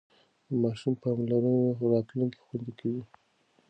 د 0.47 0.49
ماشوم 0.63 0.93
پاملرنه 1.03 1.55
راتلونکی 1.93 2.39
خوندي 2.45 2.71
کوي. 2.79 3.01